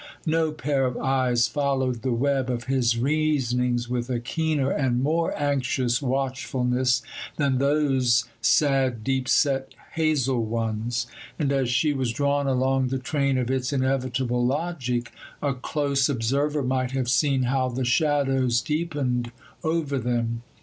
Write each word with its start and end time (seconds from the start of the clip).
No 0.25 0.51
pair 0.51 0.87
of 0.87 0.97
eyes 0.97 1.47
followed 1.47 2.01
the 2.01 2.11
web 2.11 2.49
of 2.49 2.63
his 2.63 2.97
reasonings 2.97 3.87
with 3.87 4.09
a 4.09 4.19
keener 4.19 4.71
and 4.71 5.03
more 5.03 5.31
anxious 5.39 6.01
watchfulness 6.01 7.03
than 7.35 7.59
those 7.59 8.25
sad, 8.41 9.03
deep 9.03 9.29
set, 9.29 9.75
hazel 9.93 10.43
ones; 10.43 11.05
and 11.37 11.51
as 11.51 11.69
she 11.69 11.93
was 11.93 12.11
drawn 12.11 12.47
along 12.47 12.87
the 12.87 12.97
train 12.97 13.37
of 13.37 13.51
its 13.51 13.71
inevitable 13.71 14.43
logic, 14.43 15.11
a 15.39 15.53
close 15.53 16.09
observer 16.09 16.63
might 16.63 16.93
have 16.93 17.07
seen 17.07 17.43
how 17.43 17.69
the 17.69 17.85
shadows 17.85 18.59
deepened 18.59 19.31
over 19.63 19.99
them. 19.99 20.41